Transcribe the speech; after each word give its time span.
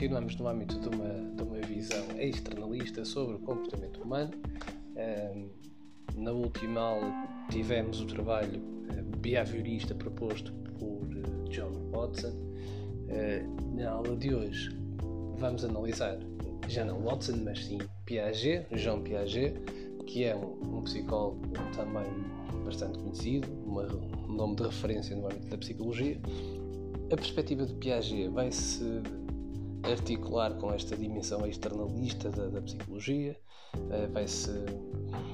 continuamos 0.00 0.34
no 0.36 0.48
âmbito 0.48 0.80
de 0.80 0.88
uma, 0.88 1.12
de 1.36 1.42
uma 1.42 1.60
visão 1.60 2.02
externalista 2.18 3.04
sobre 3.04 3.36
o 3.36 3.38
comportamento 3.38 4.00
humano. 4.02 4.30
Na 6.16 6.32
última 6.32 6.80
aula 6.80 7.12
tivemos 7.50 8.00
o 8.00 8.06
trabalho 8.06 8.62
eh, 8.88 9.02
behaviorista 9.18 9.94
proposto 9.94 10.54
por 10.78 11.06
eh, 11.18 11.50
John 11.50 11.90
Watson. 11.92 12.32
Eh, 13.10 13.44
na 13.74 13.90
aula 13.90 14.16
de 14.16 14.34
hoje 14.34 14.74
vamos 15.36 15.66
analisar 15.66 16.18
já 16.66 16.82
não 16.82 17.02
Watson, 17.02 17.36
mas 17.44 17.66
sim 17.66 17.76
Piaget, 18.06 18.68
Jean 18.72 19.02
Piaget, 19.02 19.60
que 20.06 20.24
é 20.24 20.34
um, 20.34 20.78
um 20.78 20.82
psicólogo 20.82 21.46
também 21.76 22.06
bastante 22.64 22.98
conhecido, 22.98 23.46
uma, 23.66 23.82
um 24.26 24.32
nome 24.32 24.56
de 24.56 24.62
referência 24.62 25.14
no 25.14 25.26
âmbito 25.26 25.48
da 25.48 25.58
psicologia. 25.58 26.18
A 27.12 27.16
perspectiva 27.16 27.66
de 27.66 27.74
Piaget 27.74 28.28
vai 28.28 28.50
se 28.50 29.02
articular 29.92 30.54
com 30.54 30.72
esta 30.72 30.96
dimensão 30.96 31.46
externalista 31.46 32.30
da, 32.30 32.46
da 32.46 32.62
psicologia, 32.62 33.36
uh, 33.76 34.12
vai 34.12 34.26
se 34.26 34.50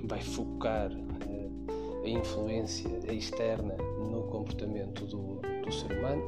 vai 0.04 0.20
focar 0.20 0.90
uh, 0.92 2.04
a 2.04 2.08
influência 2.08 2.88
externa 3.12 3.76
no 4.10 4.22
comportamento 4.24 5.06
do, 5.06 5.40
do 5.64 5.72
ser 5.72 5.98
humano, 5.98 6.22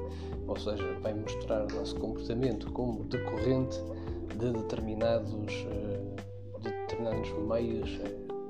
ou 0.46 0.58
seja, 0.58 0.84
vai 1.00 1.14
mostrar 1.14 1.64
o 1.64 1.74
nosso 1.76 1.96
comportamento 1.96 2.70
como 2.72 3.04
decorrente 3.04 3.78
de 4.36 4.52
determinados, 4.52 5.32
uh, 5.34 6.60
de 6.60 6.70
determinados 6.70 7.30
meios 7.46 8.00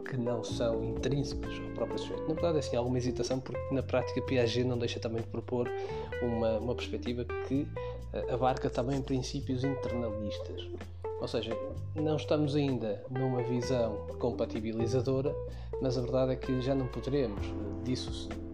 que 0.09 0.17
não 0.17 0.43
são 0.43 0.83
intrínsecos 0.83 1.61
ao 1.61 1.75
próprio 1.75 1.99
sujeito. 1.99 2.23
Na 2.23 2.35
verdade, 2.35 2.57
é 2.57 2.59
assim, 2.61 2.77
alguma 2.77 2.97
hesitação, 2.97 3.39
porque 3.39 3.75
na 3.75 3.83
prática 3.83 4.23
Piaget 4.23 4.65
não 4.65 4.79
deixa 4.79 4.99
também 4.99 5.23
de 5.23 5.29
propor 5.29 5.71
uma, 6.23 6.59
uma 6.59 6.75
perspectiva 6.75 7.25
que 7.47 7.69
uh, 8.15 8.35
abarca 8.35 8.71
também 8.71 9.03
princípios 9.03 9.63
internalistas. 9.63 10.67
Ou 11.21 11.29
seja, 11.29 11.53
não 11.95 12.17
estamos 12.17 12.55
ainda 12.55 13.05
numa 13.11 13.43
visão 13.43 14.07
compatibilizadora, 14.19 15.35
mas 15.83 15.99
a 15.99 16.01
verdade 16.01 16.33
é 16.33 16.37
que 16.37 16.61
já 16.63 16.75
não 16.75 16.87
poderemos 16.87 17.45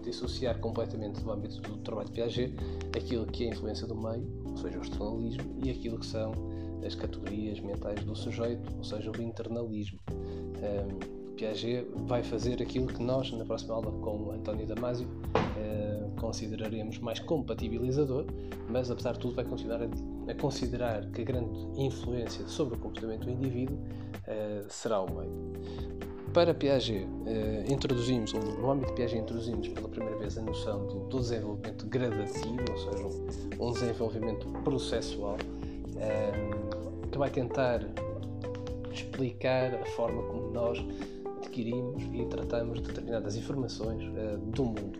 dissociar 0.02 0.58
completamente 0.58 1.20
do 1.20 1.30
âmbito 1.30 1.60
do 1.60 1.76
trabalho 1.78 2.08
de 2.08 2.14
Piaget 2.14 2.54
aquilo 2.96 3.26
que 3.26 3.44
é 3.44 3.48
a 3.48 3.50
influência 3.50 3.86
do 3.86 3.94
meio, 3.94 4.26
ou 4.46 4.56
seja, 4.56 4.78
o 4.78 4.82
externalismo, 4.82 5.56
e 5.62 5.70
aquilo 5.70 5.98
que 5.98 6.06
são 6.06 6.32
as 6.84 6.94
categorias 6.94 7.60
mentais 7.60 8.02
do 8.02 8.16
sujeito, 8.16 8.72
ou 8.76 8.84
seja, 8.84 9.10
o 9.10 9.22
internalismo. 9.22 9.98
Um, 10.08 11.23
Piaget 11.36 11.86
vai 12.06 12.22
fazer 12.22 12.62
aquilo 12.62 12.86
que 12.86 13.02
nós, 13.02 13.30
na 13.32 13.44
próxima 13.44 13.74
aula 13.74 13.90
com 13.90 14.30
António 14.32 14.66
Damasio, 14.66 15.08
eh, 15.34 16.08
consideraremos 16.20 16.98
mais 16.98 17.18
compatibilizador, 17.18 18.26
mas 18.70 18.90
apesar 18.90 19.12
de 19.12 19.18
tudo 19.18 19.34
vai 19.34 19.44
continuar 19.44 19.80
a, 19.82 20.34
considerar 20.34 21.04
que 21.10 21.22
a 21.22 21.24
grande 21.24 21.50
influência 21.76 22.46
sobre 22.46 22.76
o 22.76 22.78
comportamento 22.78 23.24
do 23.24 23.30
indivíduo 23.30 23.76
eh, 24.26 24.64
será 24.68 25.00
o 25.00 25.12
meio. 25.12 25.32
Para 26.32 26.54
Piaget, 26.54 27.06
eh, 27.26 27.64
introduzimos, 27.68 28.32
no 28.32 28.70
âmbito 28.70 28.90
de 28.90 28.96
Piaget, 28.96 29.20
introduzimos 29.20 29.68
pela 29.68 29.88
primeira 29.88 30.16
vez 30.18 30.38
a 30.38 30.42
noção 30.42 30.86
do, 30.86 31.18
desenvolvimento 31.18 31.86
gradativo, 31.86 32.64
ou 32.70 32.78
seja, 32.78 33.60
um, 33.60 33.72
desenvolvimento 33.72 34.48
processual, 34.64 35.36
que 37.10 37.18
vai 37.18 37.30
tentar 37.30 37.80
explicar 38.92 39.74
a 39.74 39.84
forma 39.86 40.22
como 40.22 40.50
nós 40.50 40.78
adquirimos 41.54 42.02
e 42.12 42.26
tratamos 42.26 42.80
determinadas 42.80 43.36
informações 43.36 44.02
uh, 44.02 44.38
do 44.38 44.64
mundo. 44.64 44.98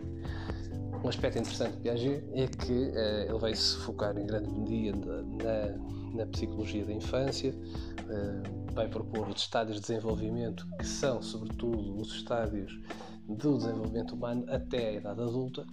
Um 1.03 1.09
aspecto 1.09 1.37
interessante 1.37 1.73
de 1.73 1.81
Piaget 1.81 2.23
é 2.33 2.47
que 2.47 2.71
uh, 2.71 3.29
ele 3.29 3.39
vai 3.39 3.53
se 3.53 3.77
focar 3.79 4.17
em 4.17 4.25
grande 4.25 4.49
medida 4.49 5.23
na, 5.23 6.15
na 6.15 6.25
psicologia 6.27 6.85
da 6.85 6.93
infância, 6.93 7.53
uh, 7.53 8.73
vai 8.73 8.87
propor 8.87 9.27
os 9.27 9.41
estádios 9.41 9.81
de 9.81 9.87
desenvolvimento 9.87 10.65
que 10.79 10.87
são, 10.87 11.21
sobretudo, 11.21 11.99
os 11.99 12.13
estádios 12.13 12.79
do 13.27 13.57
desenvolvimento 13.57 14.15
humano 14.15 14.45
até 14.47 14.89
a 14.89 14.93
idade 14.93 15.21
adulta. 15.21 15.65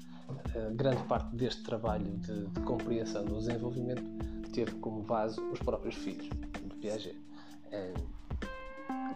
grande 0.75 1.03
parte 1.05 1.37
deste 1.37 1.63
trabalho 1.63 2.17
de, 2.19 2.47
de 2.47 2.61
compreensão 2.61 3.25
do 3.25 3.39
desenvolvimento 3.39 4.03
teve 4.53 4.73
como 4.77 5.03
base 5.03 5.41
os 5.41 5.59
próprios 5.59 5.95
filhos 5.95 6.29
de 6.29 6.75
Piaget. 6.77 7.17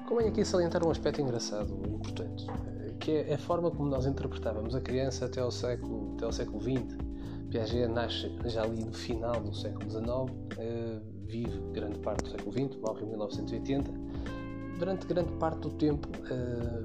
Convém 0.07 0.29
aqui 0.29 0.45
salientar 0.45 0.87
um 0.87 0.91
aspecto 0.91 1.21
engraçado 1.21 1.83
importante, 1.85 2.47
que 3.01 3.11
é 3.11 3.35
a 3.35 3.39
forma 3.39 3.73
como 3.73 3.91
nós 3.91 4.07
interpretávamos 4.07 4.73
a 4.77 4.81
criança 4.81 5.27
até 5.27 5.41
ao 5.41 5.51
século, 5.51 6.15
até 6.15 6.25
ao 6.25 6.33
século 6.33 6.61
XX. 6.61 6.97
Piaget 7.51 7.89
nasce 7.89 8.33
já 8.45 8.63
ali 8.63 8.85
no 8.85 8.93
final 8.93 9.41
do 9.41 9.53
século 9.53 9.91
XIX, 9.91 10.07
eh, 10.59 11.01
vive 11.25 11.59
grande 11.73 11.99
parte 11.99 12.23
do 12.23 12.31
século 12.31 12.53
XX, 12.53 12.77
morre 12.81 13.03
em 13.03 13.09
1980. 13.09 13.91
Durante 14.79 15.07
grande 15.09 15.33
parte 15.33 15.61
do 15.61 15.71
tempo 15.71 16.09
eh, 16.31 16.83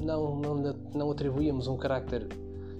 não, 0.00 0.36
não, 0.36 0.54
não 0.94 1.10
atribuíamos 1.10 1.66
um 1.66 1.76
carácter 1.76 2.26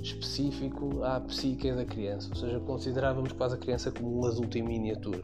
específico 0.01 1.03
à 1.05 1.21
psique 1.21 1.71
da 1.73 1.85
criança, 1.85 2.31
ou 2.31 2.37
seja, 2.37 2.59
considerávamos 2.61 3.33
quase 3.33 3.57
a 3.57 3.59
criança 3.59 3.93
como 3.93 4.21
um 4.21 4.25
adulto 4.25 4.57
em 4.57 4.63
miniatura. 4.63 5.23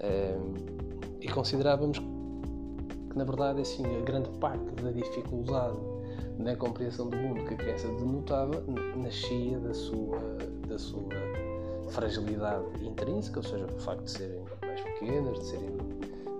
Eh, 0.00 0.38
e 1.20 1.28
considerávamos 1.28 2.00
que 3.10 3.18
na 3.18 3.24
verdade 3.24 3.60
assim, 3.60 3.84
a 3.96 4.00
grande 4.00 4.30
parte 4.38 4.64
da 4.82 4.90
dificuldade 4.90 5.76
na 6.38 6.56
compreensão 6.56 7.08
do 7.08 7.16
mundo 7.16 7.44
que 7.44 7.54
a 7.54 7.56
criança 7.56 7.88
denotava 7.88 8.62
nascia 8.96 9.58
da 9.58 9.74
sua, 9.74 10.18
da 10.66 10.78
sua 10.78 11.08
fragilidade 11.90 12.64
intrínseca, 12.84 13.40
ou 13.40 13.44
seja, 13.44 13.66
o 13.66 13.78
facto 13.80 14.04
de 14.04 14.10
serem 14.10 14.44
mais 14.62 14.80
pequenas, 14.80 15.38
de 15.38 15.46
serem 15.46 15.78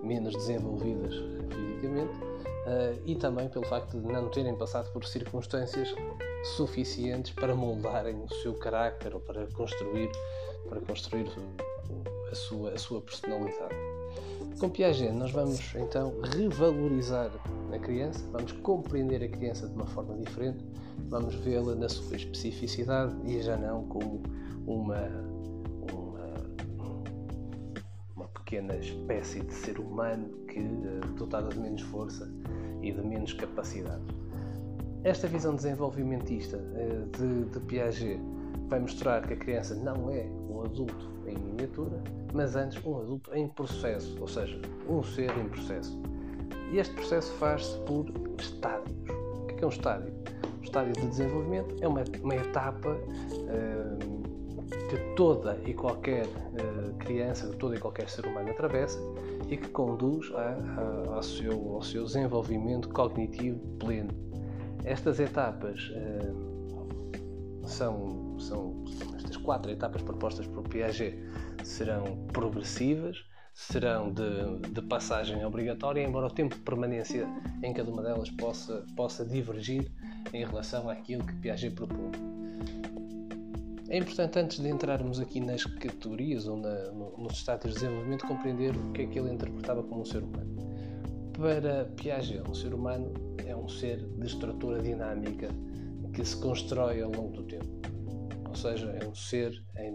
menos 0.03 0.33
desenvolvidas 0.33 1.13
fisicamente, 1.53 2.13
uh, 2.13 3.01
e 3.05 3.15
também 3.15 3.49
pelo 3.49 3.65
facto 3.65 3.99
de 3.99 4.07
não 4.11 4.29
terem 4.29 4.55
passado 4.55 4.91
por 4.91 5.05
circunstâncias 5.05 5.93
suficientes 6.55 7.31
para 7.33 7.53
moldarem 7.53 8.23
o 8.23 8.29
seu 8.35 8.53
carácter 8.55 9.13
ou 9.13 9.21
para 9.21 9.45
construir, 9.47 10.09
para 10.67 10.81
construir 10.81 11.27
a 12.31 12.35
sua, 12.35 12.71
a 12.71 12.77
sua 12.77 13.01
personalidade. 13.01 13.90
Com 14.59 14.69
Piaget, 14.69 15.11
nós 15.13 15.31
vamos 15.31 15.73
então 15.75 16.13
revalorizar 16.21 17.31
a 17.73 17.79
criança, 17.79 18.23
vamos 18.31 18.51
compreender 18.51 19.23
a 19.23 19.27
criança 19.27 19.67
de 19.67 19.73
uma 19.73 19.87
forma 19.87 20.15
diferente, 20.17 20.63
vamos 21.09 21.33
vê-la 21.35 21.73
na 21.75 21.89
sua 21.89 22.15
especificidade 22.15 23.15
e 23.25 23.41
já 23.41 23.57
não 23.57 23.85
como 23.85 24.21
uma, 24.67 25.07
uma, 25.91 26.43
uma 28.15 28.27
pequena 28.27 28.75
espécie 28.75 29.41
de 29.41 29.53
ser 29.53 29.79
humano 29.79 30.29
que 30.47 30.59
eh, 30.59 31.07
dotada 31.17 31.49
de 31.49 31.59
menos 31.59 31.81
força 31.81 32.31
e 32.81 32.91
de 32.91 33.01
menos 33.01 33.33
capacidade. 33.33 34.03
Esta 35.03 35.27
visão 35.27 35.55
desenvolvimentista 35.55 36.57
eh, 36.75 37.05
de, 37.17 37.45
de 37.45 37.59
Piaget 37.61 38.21
vai 38.71 38.79
mostrar 38.79 39.21
que 39.27 39.33
a 39.33 39.35
criança 39.35 39.75
não 39.75 40.09
é 40.09 40.25
um 40.49 40.61
adulto 40.61 41.11
em 41.27 41.37
miniatura, 41.37 42.01
mas 42.33 42.55
antes 42.55 42.83
um 42.85 42.97
adulto 42.97 43.35
em 43.35 43.49
processo, 43.49 44.17
ou 44.19 44.27
seja, 44.29 44.59
um 44.87 45.03
ser 45.03 45.29
em 45.37 45.49
processo. 45.49 46.01
E 46.71 46.79
este 46.79 46.95
processo 46.95 47.33
faz-se 47.33 47.77
por 47.79 48.05
estádios. 48.39 48.97
O 49.09 49.45
que 49.45 49.55
é, 49.55 49.61
é 49.61 49.65
um 49.65 49.69
estádio? 49.69 50.13
Um 50.59 50.63
estádio 50.63 50.93
de 50.93 51.05
desenvolvimento 51.05 51.75
é 51.81 51.87
uma, 51.87 52.01
uma 52.23 52.35
etapa 52.35 52.91
uh, 52.91 54.21
que 54.89 55.15
toda 55.17 55.59
e 55.65 55.73
qualquer 55.73 56.25
uh, 56.25 56.93
criança, 56.97 57.49
todo 57.59 57.75
e 57.75 57.77
qualquer 57.77 58.07
ser 58.07 58.25
humano 58.25 58.51
atravessa 58.51 58.99
e 59.49 59.57
que 59.57 59.67
conduz 59.67 60.31
a, 60.33 60.39
a, 60.39 61.15
ao, 61.15 61.23
seu, 61.23 61.73
ao 61.73 61.81
seu 61.81 62.05
desenvolvimento 62.05 62.87
cognitivo 62.87 63.59
pleno. 63.79 64.11
Estas 64.85 65.19
etapas 65.19 65.91
uh, 65.91 66.50
são, 67.65 68.39
são 68.39 68.83
estas 69.15 69.37
quatro 69.37 69.71
etapas 69.71 70.01
propostas 70.01 70.47
por 70.47 70.63
Piaget 70.67 71.17
serão 71.63 72.25
progressivas, 72.33 73.23
serão 73.53 74.11
de, 74.11 74.69
de, 74.69 74.81
passagem 74.81 75.45
obrigatória, 75.45 76.01
embora 76.01 76.27
o 76.27 76.29
tempo 76.29 76.55
de 76.55 76.61
permanência 76.61 77.27
em 77.61 77.73
cada 77.73 77.91
uma 77.91 78.01
delas 78.01 78.29
possa, 78.31 78.85
possa 78.95 79.25
divergir 79.25 79.91
em 80.33 80.45
relação 80.45 80.89
àquilo 80.89 81.25
que 81.25 81.35
Piaget 81.35 81.75
propõe. 81.75 82.11
É 83.89 83.97
importante, 83.97 84.39
antes 84.39 84.59
de 84.59 84.69
entrarmos 84.69 85.19
aqui 85.19 85.41
nas 85.41 85.65
categorias 85.65 86.47
ou 86.47 86.55
na, 86.55 86.91
no, 86.91 87.17
nos 87.17 87.33
estados 87.33 87.73
de 87.73 87.79
desenvolvimento, 87.79 88.25
compreender 88.25 88.73
o 88.73 88.91
que 88.93 89.01
é 89.01 89.05
que 89.05 89.19
ele 89.19 89.33
interpretava 89.33 89.83
como 89.83 90.01
um 90.01 90.05
ser 90.05 90.23
humano. 90.23 90.55
Para 91.33 91.85
Piaget, 91.97 92.41
um 92.49 92.53
ser 92.53 92.73
humano 92.73 93.11
é 93.45 93.53
um 93.53 93.67
ser 93.67 93.97
de 93.97 94.27
estrutura 94.27 94.81
dinâmica 94.81 95.49
que 96.13 96.23
se 96.23 96.37
constrói 96.37 97.01
ao 97.01 97.11
longo 97.11 97.37
do 97.37 97.43
tempo. 97.43 97.67
Ou 98.49 98.55
seja, 98.55 98.89
é 99.01 99.07
um 99.07 99.15
ser 99.15 99.63
em, 99.77 99.93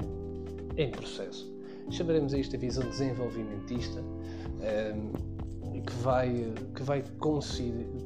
em 0.81 0.91
processo 0.91 1.57
chamaremos 1.91 2.35
a 2.35 2.39
isto 2.39 2.57
a 2.57 2.59
visão 2.59 2.89
desenvolvimentista, 2.89 4.01
um, 4.01 4.63
ehm, 4.63 5.83
que 5.83 5.93
vai, 6.03 6.53
que 6.75 6.83
vai 6.83 7.05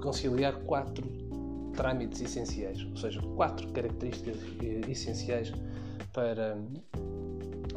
conciliar 0.01 0.55
quatro 0.65 1.07
trâmites 1.75 2.21
essenciais, 2.21 2.85
ou 2.85 2.97
seja, 2.97 3.21
quatro 3.37 3.69
características 3.69 4.37
essenciais 4.89 5.53
para, 6.13 6.59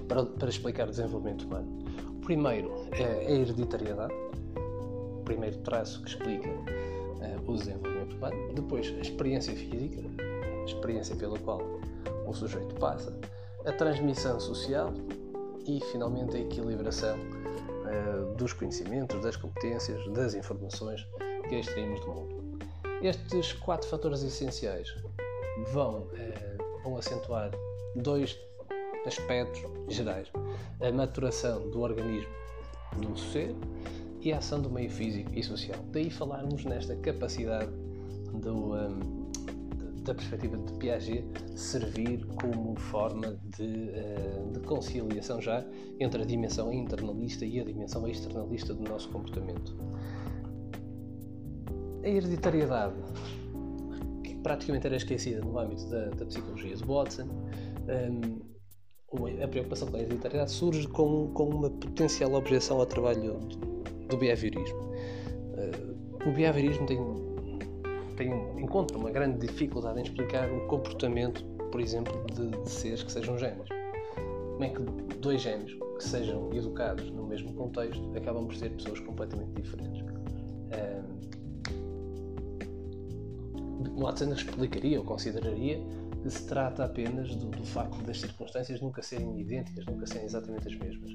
para, 0.07 0.25
para 0.25 0.49
explicar 0.49 0.87
o 0.87 0.91
desenvolvimento 0.91 1.45
humano. 1.45 1.85
O 2.09 2.25
primeiro 2.25 2.71
é 2.91 3.27
a 3.27 3.31
hereditariedade, 3.31 4.13
o 4.55 5.21
primeiro 5.23 5.57
traço 5.59 6.01
que 6.01 6.09
explica 6.09 6.49
uh, 6.49 7.49
o 7.51 7.55
desenvolvimento 7.55 8.15
humano. 8.17 8.53
Depois, 8.55 8.93
a 8.97 8.99
experiência 8.99 9.55
física, 9.55 10.01
experiência 10.65 11.15
pela 11.15 11.37
qual 11.39 11.61
o 12.25 12.33
sujeito 12.33 12.75
passa. 12.75 13.17
A 13.65 13.71
transmissão 13.71 14.39
social 14.39 14.93
e, 15.65 15.79
finalmente, 15.91 16.35
a 16.35 16.39
equilibração 16.39 17.17
uh, 17.17 18.35
dos 18.35 18.53
conhecimentos, 18.53 19.21
das 19.21 19.35
competências, 19.35 20.05
das 20.13 20.33
informações 20.33 21.07
que 21.47 21.55
extraímos 21.55 21.99
do 22.01 22.07
mundo. 22.07 22.59
Estes 23.01 23.53
quatro 23.53 23.87
fatores 23.89 24.23
essenciais 24.23 24.93
vão, 25.71 26.01
uh, 26.01 26.83
vão 26.83 26.97
acentuar 26.97 27.51
dois 27.95 28.37
aspectos 29.05 29.61
gerais: 29.89 30.29
a 30.81 30.91
maturação 30.91 31.69
do 31.69 31.81
organismo 31.81 32.31
do 32.97 33.17
ser 33.17 33.55
e 34.21 34.31
a 34.31 34.37
ação 34.37 34.61
do 34.61 34.69
meio 34.69 34.89
físico 34.89 35.31
e 35.33 35.43
social. 35.43 35.79
Daí 35.91 36.09
falarmos 36.09 36.63
nesta 36.65 36.95
capacidade 36.97 37.71
do, 38.33 38.73
um, 38.73 39.22
da 40.03 40.13
perspectiva 40.13 40.57
de 40.57 40.73
Piaget 40.73 41.25
servir 41.55 42.25
como 42.41 42.75
forma 42.75 43.39
de, 43.57 43.89
uh, 43.89 44.51
de 44.51 44.59
conciliação 44.61 45.41
já 45.41 45.65
entre 45.99 46.21
a 46.21 46.25
dimensão 46.25 46.71
internalista 46.71 47.45
e 47.45 47.59
a 47.59 47.63
dimensão 47.63 48.07
externalista 48.07 48.73
do 48.73 48.83
nosso 48.83 49.09
comportamento. 49.09 49.75
A 52.03 52.07
hereditariedade, 52.07 52.95
que 54.23 54.35
praticamente 54.35 54.87
era 54.87 54.97
esquecida 54.97 55.41
no 55.41 55.57
âmbito 55.57 55.89
da, 55.89 56.09
da 56.09 56.25
psicologia 56.25 56.75
de 56.75 56.83
Watson, 56.83 57.27
um, 57.87 58.53
a 59.41 59.47
preocupação 59.47 59.89
com 59.89 59.97
a 59.97 59.99
hereditariedade 59.99 60.51
surge 60.51 60.87
com, 60.87 61.31
com 61.33 61.49
uma 61.49 61.69
potencial 61.69 62.33
objeção 62.33 62.79
ao 62.79 62.85
trabalho 62.85 63.39
do, 64.09 64.17
behaviorismo. 64.17 64.79
Uh, 64.79 66.29
o 66.29 66.31
behaviorismo 66.31 66.85
tem, 66.85 66.97
tem, 68.15 68.31
encontra 68.59 68.97
uma 68.97 69.11
grande 69.11 69.45
dificuldade 69.45 69.99
em 69.99 70.03
explicar 70.03 70.51
o 70.51 70.67
comportamento, 70.67 71.43
por 71.71 71.81
exemplo, 71.81 72.25
de, 72.27 72.49
de 72.49 72.69
seres 72.69 73.03
que 73.03 73.11
sejam 73.11 73.37
gêmeos. 73.37 73.69
Como 74.53 74.63
é 74.63 74.69
que 74.69 74.81
dois 75.17 75.41
gêmeos 75.41 75.73
que 75.97 76.03
sejam 76.03 76.53
educados 76.53 77.09
no 77.11 77.25
mesmo 77.25 77.53
contexto 77.53 78.01
acabam 78.15 78.45
por 78.45 78.55
ser 78.55 78.69
pessoas 78.71 78.99
completamente 78.99 79.51
diferentes? 79.61 80.01
Uh, 80.01 81.23
Watson 83.99 84.31
explicaria 84.33 84.99
ou 84.99 85.05
consideraria 85.05 85.79
se 86.29 86.45
trata 86.47 86.85
apenas 86.85 87.35
do, 87.35 87.49
do, 87.49 87.65
facto 87.65 88.01
das 88.03 88.19
circunstâncias 88.19 88.79
nunca 88.79 89.01
serem 89.01 89.39
idênticas, 89.39 89.85
nunca 89.85 90.05
serem 90.05 90.25
exatamente 90.25 90.67
as 90.67 90.75
mesmas. 90.75 91.11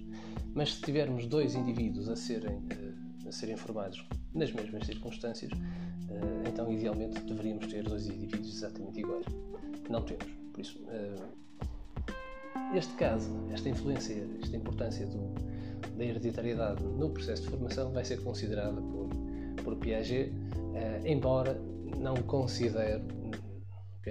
Mas 0.55 0.75
se 0.75 0.83
tivermos 0.83 1.27
dois 1.27 1.55
indivíduos 1.55 2.09
a 2.09 2.17
serem, 2.17 2.57
uh, 2.57 3.29
a 3.29 3.33
serem 3.33 3.57
formados 3.57 4.07
nas 4.35 4.53
mesmas 4.53 4.87
circunstâncias, 4.87 5.51
então 6.47 6.73
idealmente 6.73 7.21
deveríamos 7.23 7.67
ter 7.67 7.83
dois 7.83 8.07
indivíduos 8.07 8.57
exatamente 8.57 9.01
iguais. 9.01 9.27
Não 9.89 10.03
temos. 10.03 10.27
Por 10.53 10.61
isso, 10.61 10.79
uh, 10.85 12.77
este 12.77 12.93
caso, 12.95 13.31
esta 13.53 13.69
influência, 13.69 14.27
esta 14.43 14.57
importância 14.57 15.07
do, 15.07 15.33
da 15.97 16.05
hereditariedade 16.05 16.83
no 16.85 17.11
processo 17.11 17.43
de 17.43 17.49
formação 17.49 17.93
vai 17.93 18.05
ser 18.05 18.23
considerada 18.23 18.81
por, 18.81 19.09
por 19.65 19.77
Piaget, 19.77 20.33
embora 21.05 21.59
não 21.97 22.15
considere 22.17 23.03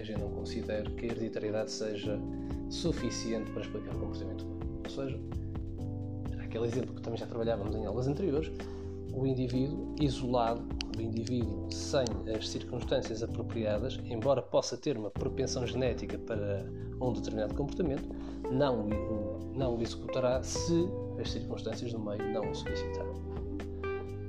gente 0.07 0.21
não 0.21 0.29
considere 0.29 0.89
que 0.91 1.05
a 1.05 1.09
hereditariedade 1.09 1.71
seja 1.71 2.19
suficiente 2.69 3.51
para 3.51 3.61
explicar 3.61 3.93
o 3.95 3.99
comportamento 3.99 4.43
humano. 4.43 4.81
Ou 4.83 4.89
seja, 4.89 5.19
aquele 6.41 6.65
exemplo 6.65 6.95
que 6.95 7.01
também 7.01 7.19
já 7.19 7.27
trabalhávamos 7.27 7.75
em 7.75 7.85
aulas 7.85 8.07
anteriores, 8.07 8.51
o 9.17 9.25
indivíduo 9.25 9.95
isolado, 9.99 10.63
o 10.95 11.01
indivíduo 11.01 11.67
sem 11.71 12.05
as 12.35 12.47
circunstâncias 12.47 13.23
apropriadas, 13.23 13.99
embora 14.05 14.41
possa 14.41 14.77
ter 14.77 14.95
uma 14.95 15.09
propensão 15.09 15.65
genética 15.65 16.19
para 16.19 16.65
um 17.01 17.11
determinado 17.13 17.55
comportamento, 17.55 18.07
não 18.51 18.87
o, 18.87 19.53
não 19.55 19.75
o 19.75 19.81
executará 19.81 20.41
se 20.43 20.87
as 21.19 21.31
circunstâncias 21.31 21.91
do 21.91 21.99
meio 21.99 22.31
não 22.31 22.49
o 22.49 22.55
solicitarem. 22.55 23.11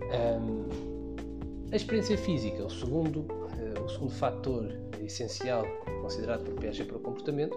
Um, 0.08 0.69
a 1.70 1.76
experiência 1.76 2.17
física, 2.17 2.64
o 2.64 2.70
segundo, 2.70 3.20
uh, 3.20 3.85
o 3.85 3.88
segundo 3.90 4.12
fator 4.12 4.73
essencial 5.02 5.64
considerado 6.00 6.44
por 6.44 6.55
Piaget 6.55 6.87
para 6.87 6.96
o 6.96 7.00
comportamento 7.00 7.56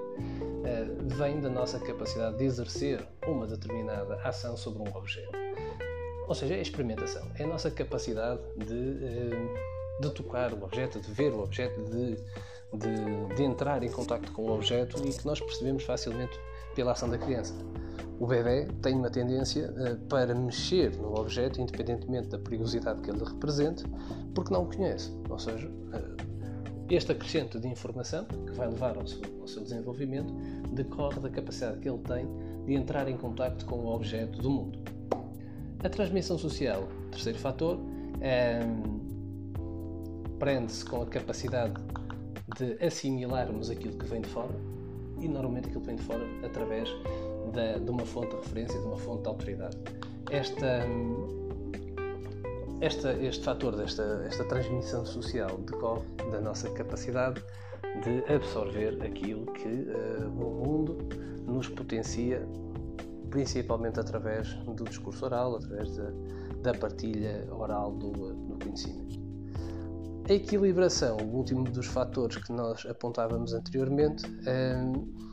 eh, 0.66 0.86
vem 1.16 1.40
da 1.40 1.50
nossa 1.50 1.80
capacidade 1.80 2.38
de 2.38 2.44
exercer 2.44 3.02
uma 3.26 3.48
determinada 3.48 4.16
ação 4.24 4.58
sobre 4.58 4.82
um 4.82 4.98
objeto. 4.98 5.41
Ou 6.32 6.36
seja, 6.36 6.54
a 6.56 6.60
experimentação, 6.60 7.28
é 7.38 7.44
a 7.44 7.48
nossa 7.48 7.70
capacidade 7.70 8.40
de, 8.56 9.04
eh, 9.04 10.00
de 10.00 10.10
tocar 10.12 10.54
o 10.54 10.64
objeto, 10.64 10.98
de 11.02 11.12
ver 11.12 11.34
o 11.34 11.44
objeto, 11.44 11.84
de, 11.90 12.16
de, 12.16 13.36
de 13.36 13.44
entrar 13.44 13.84
em 13.84 13.92
contato 13.92 14.32
com 14.32 14.44
o 14.44 14.54
objeto 14.54 15.06
e 15.06 15.12
que 15.12 15.26
nós 15.26 15.42
percebemos 15.42 15.84
facilmente 15.84 16.40
pela 16.74 16.94
ação 16.94 17.10
da 17.10 17.18
criança. 17.18 17.54
O 18.18 18.26
bebê 18.26 18.66
tem 18.82 18.96
uma 18.96 19.10
tendência 19.10 19.74
uh, 19.74 19.98
para 20.08 20.34
mexer 20.34 20.96
no 20.96 21.20
objeto, 21.20 21.60
independentemente 21.60 22.30
da 22.30 22.40
perigosidade 22.40 23.02
que 23.02 23.12
ele 23.12 23.26
represente, 23.26 23.84
porque 24.34 24.54
não 24.54 24.64
o 24.64 24.74
conhece. 24.74 25.12
Ou 25.30 25.38
seja, 25.38 25.68
uh, 25.68 26.86
este 26.90 27.12
acrescento 27.12 27.60
de 27.60 27.68
informação, 27.68 28.24
que 28.24 28.54
vai 28.54 28.70
levar 28.70 28.96
ao 28.96 29.06
seu, 29.06 29.20
ao 29.42 29.48
seu, 29.50 29.64
desenvolvimento, 29.64 30.34
decorre 30.72 31.20
da 31.20 31.30
capacidade 31.30 31.80
que 31.80 31.90
ele 31.90 32.00
tem 32.00 32.26
de 32.64 32.74
entrar 32.74 33.10
em 33.10 33.18
contato 33.18 33.66
com 33.66 33.80
o 33.80 33.94
objeto 33.94 34.42
do 34.42 34.50
mundo. 34.50 35.01
A 35.84 35.90
transmissão 35.90 36.38
social, 36.38 36.88
terceiro 37.12 37.40
fator, 37.40 37.80
é, 38.22 38.60
prende-se 40.38 40.86
com 40.86 41.02
a 41.02 41.06
capacidade 41.06 41.74
de 42.58 42.86
assimilarmos 42.86 43.70
aquilo 43.70 43.98
que 43.98 44.06
vem 44.06 44.22
de 44.22 44.30
fora 44.30 44.54
e 45.20 45.28
normalmente 45.28 45.68
aquilo 45.68 45.82
que 45.82 45.88
vem 45.88 45.96
de 45.96 46.04
fora 46.04 46.24
através 46.44 46.90
de 47.84 47.90
uma 47.90 48.06
fonte 48.06 48.30
de 48.30 48.36
referência, 48.38 48.80
de 48.80 48.86
uma 48.86 48.98
fonte 48.98 49.24
de 49.24 49.28
autoridade. 49.30 49.78
Esta 50.30 50.86
esta, 52.80 53.14
este 53.14 53.44
fator 53.44 53.76
desta 53.76 54.24
esta 54.28 54.44
transmissão 54.46 55.06
social 55.06 55.58
decorre 55.60 56.04
da 56.32 56.42
nossa 56.42 56.70
capacidade 56.72 57.44
de 58.04 58.34
absorver 58.34 58.98
aquilo 59.04 59.46
que 59.54 59.68
uh, 59.68 60.28
o 60.28 60.66
mundo 60.66 60.98
nos 61.46 61.68
potencia, 61.68 62.48
principalmente 63.32 64.00
através 64.00 64.54
do 64.66 64.84
discurso 64.84 65.26
oral, 65.26 65.56
através 65.56 65.96
da, 65.98 66.12
da 66.62 66.74
partilha 66.78 67.48
oral 67.52 67.94
do, 67.94 68.12
do 68.12 68.60
conhecimento. 68.64 69.20
A 70.30 70.34
equilibração, 70.34 71.18
o 71.18 71.38
último 71.38 71.64
dos 71.64 71.88
fatores 71.88 72.38
que 72.38 72.54
nós 72.54 72.86
apontávamos 72.86 73.54
anteriormente, 73.54 74.24
uh, 74.28 75.32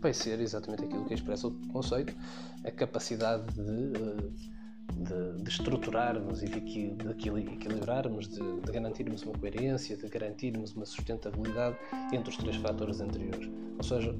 vai 0.00 0.14
ser 0.14 0.38
exatamente 0.40 0.84
aquilo 0.84 1.04
que 1.04 1.14
expressa 1.14 1.48
o 1.48 1.50
conceito, 1.72 2.14
a 2.64 2.70
capacidade 2.70 3.52
de 3.54 3.98
uh, 3.98 4.32
de, 4.96 5.42
de 5.42 5.48
estruturarmos 5.48 6.42
e 6.42 6.46
de, 6.46 6.60
de 6.60 7.10
equilibrarmos, 7.10 8.28
de, 8.28 8.40
de, 8.60 8.72
garantirmos 8.72 9.22
uma 9.22 9.36
coerência, 9.38 9.96
de 9.96 10.08
garantirmos 10.08 10.74
uma 10.74 10.84
sustentabilidade 10.84 11.76
entre 12.12 12.30
os 12.30 12.36
três 12.36 12.56
fatores 12.56 13.00
anteriores. 13.00 13.48
Ou 13.78 13.82
seja, 13.82 14.14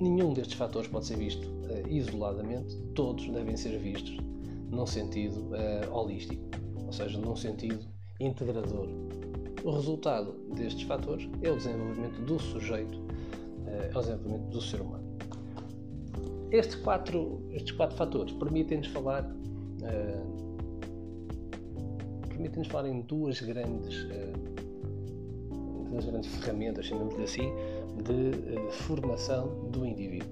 nenhum 0.00 0.32
destes 0.32 0.56
fatores 0.56 0.88
pode 0.88 1.06
ser 1.06 1.16
visto 1.16 1.46
uh, 1.46 1.88
isoladamente, 1.88 2.76
todos 2.94 3.28
devem 3.28 3.56
ser 3.56 3.78
vistos 3.78 4.16
num 4.70 4.86
sentido 4.86 5.40
uh, 5.50 5.92
holístico, 5.92 6.42
ou 6.86 6.92
seja, 6.92 7.18
num 7.18 7.36
sentido 7.36 7.84
integrador. 8.18 8.88
O 9.62 9.70
resultado 9.72 10.32
destes 10.54 10.82
fatores 10.82 11.28
é 11.42 11.50
o 11.50 11.56
desenvolvimento 11.56 12.20
do 12.22 12.38
sujeito, 12.38 12.98
uh, 12.98 13.92
é 13.92 13.96
o 13.96 14.00
desenvolvimento 14.00 14.50
do 14.50 14.60
ser 14.60 14.80
humano. 14.80 15.04
Estes 16.50 16.76
quatro, 16.76 17.42
estes 17.52 17.72
quatro 17.72 17.96
fatores 17.96 18.32
permitem-nos 18.32 18.88
falar 18.88 19.30
permite-nos 22.28 22.68
falar 22.68 22.88
em 22.88 23.00
duas 23.02 23.40
grandes, 23.40 24.06
duas 25.90 26.04
grandes 26.04 26.30
ferramentas, 26.34 26.86
chamamos-lhe 26.86 27.24
assim, 27.24 27.52
de 28.02 28.58
uh, 28.58 28.70
formação 28.70 29.48
do 29.70 29.84
indivíduo. 29.84 30.28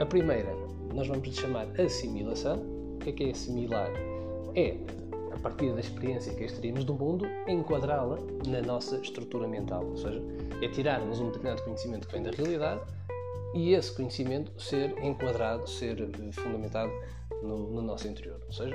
A 0.00 0.06
primeira, 0.06 0.54
nós 0.94 1.06
vamos 1.08 1.26
lhe 1.26 1.34
chamar 1.34 1.68
assimilação. 1.80 2.58
O 2.96 2.98
que 2.98 3.10
é 3.10 3.12
que 3.12 3.24
é 3.24 3.30
assimilar? 3.30 3.90
É, 4.54 4.76
a 5.32 5.38
partir 5.38 5.72
da 5.72 5.80
experiência 5.80 6.34
que 6.34 6.44
extraímos 6.44 6.84
do 6.84 6.94
mundo, 6.94 7.26
enquadrá-la 7.46 8.18
na 8.46 8.60
nossa 8.62 8.96
estrutura 8.96 9.46
mental. 9.46 9.84
Ou 9.84 9.96
seja, 9.96 10.22
é 10.62 10.68
tirarmos 10.68 11.20
um 11.20 11.26
determinado 11.26 11.62
conhecimento 11.62 12.06
que 12.08 12.14
vem 12.14 12.22
da 12.22 12.30
realidade 12.30 12.80
e 13.54 13.72
esse 13.72 13.94
conhecimento 13.94 14.52
ser 14.60 14.96
enquadrado, 15.02 15.68
ser 15.68 15.96
fundamentado 16.32 16.92
no, 17.42 17.70
no 17.70 17.82
nosso 17.82 18.08
interior. 18.08 18.40
Ou 18.46 18.52
seja, 18.52 18.74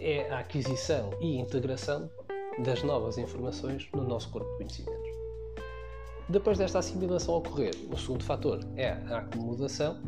é 0.00 0.28
a 0.30 0.40
aquisição 0.40 1.10
e 1.20 1.38
integração 1.38 2.10
das 2.58 2.82
novas 2.82 3.18
informações 3.18 3.88
no 3.94 4.02
nosso 4.02 4.30
corpo 4.30 4.50
de 4.52 4.56
conhecimentos. 4.58 5.01
Depois 6.28 6.56
desta 6.56 6.78
assimilação 6.78 7.34
ocorrer, 7.34 7.74
o 7.90 7.96
segundo 7.96 8.24
fator 8.24 8.60
é 8.76 8.90
a 8.90 9.18
acomodação, 9.18 10.00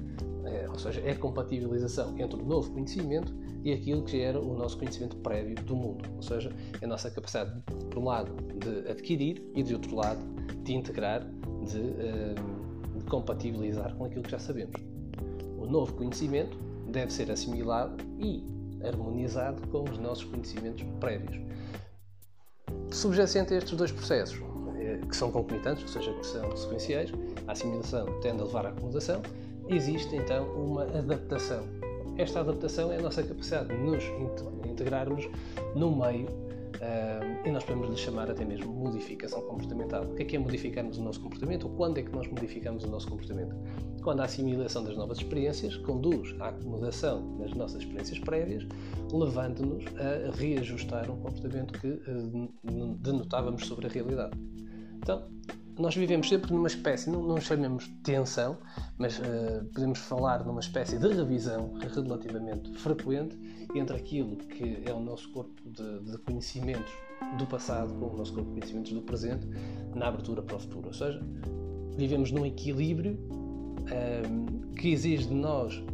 é, 0.44 0.68
ou 0.68 0.78
seja, 0.78 1.00
é 1.00 1.11
a 1.11 1.16
compatibilização 1.16 2.16
entre 2.18 2.40
o 2.40 2.44
novo 2.44 2.71
conhecimento 2.71 3.35
e 3.64 3.73
aquilo 3.73 4.04
que 4.04 4.21
era 4.21 4.40
o 4.40 4.54
nosso 4.56 4.78
conhecimento 4.78 5.16
prévio 5.16 5.54
do 5.56 5.75
mundo, 5.75 6.09
ou 6.16 6.23
seja, 6.23 6.52
a 6.83 6.87
nossa 6.87 7.11
capacidade, 7.11 7.61
por 7.90 7.99
um 7.99 8.04
lado, 8.04 8.30
de 8.59 8.90
adquirir 8.90 9.42
e, 9.54 9.62
de 9.62 9.75
outro 9.75 9.97
lado, 9.97 10.21
de 10.62 10.75
integrar, 10.75 11.25
de, 11.66 11.78
uh, 11.78 12.99
de 12.99 13.04
compatibilizar 13.06 13.94
com 13.97 14.04
aquilo 14.04 14.23
que 14.23 14.30
já 14.30 14.38
sabemos. 14.38 14.76
O 15.59 15.66
novo 15.66 15.94
conhecimento 15.94 16.59
deve 16.88 17.11
ser 17.11 17.30
assimilado 17.30 17.97
e 18.18 18.44
harmonizado 18.87 19.66
com 19.68 19.85
os 19.85 19.99
nossos 19.99 20.25
conhecimentos 20.25 20.85
prévios. 21.00 21.40
Subjacente 22.90 23.54
a 23.54 23.59
estes 23.59 23.76
dois 23.76 23.90
processos, 23.90 24.38
eh, 24.38 24.53
que 24.98 25.16
são 25.16 25.30
concomitantes, 25.30 25.82
ou 25.82 25.88
seja, 25.88 26.12
que 26.12 26.26
são 26.26 26.56
sequenciais, 26.56 27.12
a 27.46 27.52
assimilação 27.52 28.06
tende 28.20 28.40
a 28.40 28.44
levar 28.44 28.66
à 28.66 28.68
acomodação, 28.70 29.22
existe 29.68 30.14
então 30.16 30.46
uma 30.54 30.84
adaptação. 30.84 31.64
Esta 32.16 32.40
adaptação 32.40 32.92
é 32.92 32.98
a 32.98 33.02
nossa 33.02 33.22
capacidade 33.22 33.68
de 33.68 33.76
nos 33.76 34.04
integrarmos 34.68 35.28
no 35.74 35.94
meio 35.94 36.28
uh, 36.28 37.46
e 37.46 37.50
nós 37.50 37.64
podemos 37.64 37.90
lhe 37.90 37.96
chamar 37.96 38.30
até 38.30 38.44
mesmo 38.44 38.72
modificação 38.72 39.42
comportamental. 39.42 40.04
O 40.04 40.14
que 40.14 40.22
é 40.22 40.24
que 40.24 40.36
é 40.36 40.38
modificarmos 40.38 40.98
o 40.98 41.02
nosso 41.02 41.20
comportamento 41.20 41.64
ou 41.64 41.74
quando 41.74 41.98
é 41.98 42.02
que 42.02 42.12
nós 42.12 42.28
modificamos 42.28 42.84
o 42.84 42.88
nosso 42.88 43.08
comportamento? 43.08 43.54
Quando 44.02 44.20
a 44.20 44.24
assimilação 44.24 44.84
das 44.84 44.96
novas 44.96 45.18
experiências 45.18 45.76
conduz 45.78 46.34
à 46.40 46.48
acomodação 46.48 47.36
das 47.38 47.52
nossas 47.54 47.80
experiências 47.80 48.18
prévias, 48.20 48.64
levando-nos 49.12 49.84
a 49.96 50.36
reajustar 50.36 51.10
um 51.10 51.16
comportamento 51.16 51.80
que 51.80 51.88
uh, 51.88 52.94
denotávamos 53.00 53.66
sobre 53.66 53.86
a 53.86 53.90
realidade. 53.90 54.38
Então, 55.04 55.23
nós 55.78 55.94
vivemos 55.94 56.30
sempre 56.30 56.50
numa 56.50 56.66
espécie, 56.66 57.11
não, 57.11 57.23
não 57.23 57.38
chamemos 57.38 57.88
tensão, 58.02 58.56
mas 58.96 59.18
uh, 59.18 59.62
podemos 59.75 59.99
falar 59.99 60.42
numa 60.46 60.61
espécie 60.61 60.99
de 60.99 61.08
revisão 61.08 61.75
relativamente 61.75 62.73
frequente 62.78 63.37
entre 63.75 63.94
aquilo 63.94 64.37
que 64.37 64.82
é 64.87 64.92
o 64.94 65.00
nosso 65.00 65.30
corpo 65.30 65.61
de, 65.66 66.11
de 66.11 66.16
conhecimentos 66.18 66.90
do 67.37 67.46
passado 67.46 67.92
com 67.94 68.06
o 68.06 68.16
nosso 68.16 68.32
corpo 68.32 68.49
de 68.49 68.61
conhecimentos 68.61 68.92
do 68.92 69.02
presente 69.02 69.46
na 69.94 70.08
abertura 70.08 70.40
para 70.40 70.56
o 70.56 70.61
futuro. 70.61 70.87
Ou 70.87 70.94
seja, 70.94 71.20
vivemos 71.99 72.30
num 72.30 72.46
equilíbrio 72.46 73.18
um, 73.30 73.75
ehm, 73.90 74.73
que 74.75 74.88
exige 74.88 75.26
de 75.26 75.34
nós 75.34 75.84